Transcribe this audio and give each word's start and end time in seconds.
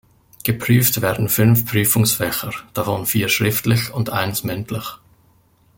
Geprüft 0.43 1.03
werden 1.03 1.29
fünf 1.29 1.67
Prüfungsfächer, 1.69 2.51
davon 2.73 3.05
vier 3.05 3.29
schriftlich 3.29 3.93
und 3.93 4.09
eins 4.09 4.43
mündlich. 4.43 4.93